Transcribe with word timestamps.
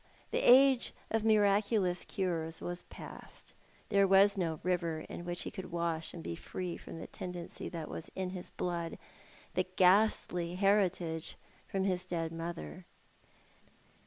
the 0.31 0.39
age 0.41 0.93
of 1.11 1.23
miraculous 1.23 2.03
cures 2.05 2.59
was 2.59 2.85
past; 2.89 3.53
there 3.89 4.07
was 4.07 4.35
no 4.35 4.59
river 4.63 5.01
in 5.07 5.23
which 5.23 5.43
he 5.43 5.51
could 5.51 5.71
wash 5.71 6.11
and 6.11 6.23
be 6.23 6.33
free 6.35 6.75
from 6.75 6.99
the 6.99 7.05
tendency 7.05 7.69
that 7.69 7.87
was 7.87 8.09
in 8.15 8.31
his 8.31 8.49
blood, 8.49 8.97
the 9.53 9.67
ghastly 9.75 10.55
heritage 10.55 11.37
from 11.67 11.83
his 11.83 12.03
dead 12.03 12.31
mother. 12.31 12.87